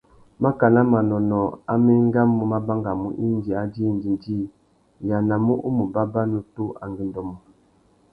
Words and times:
Mákànà 0.41 0.81
manônôh 0.91 1.49
amá 1.73 1.91
engamú 2.01 2.41
mà 2.51 2.57
bangamú 2.67 3.07
indi 3.25 3.51
a 3.61 3.63
djï 3.71 3.83
indjindjï, 3.91 4.37
nʼyānamú 5.03 5.53
u 5.67 5.69
mù 5.77 5.83
bàbà 5.93 6.21
nutu 6.31 6.63
angüêndô 6.83 7.21
mô. 7.29 7.35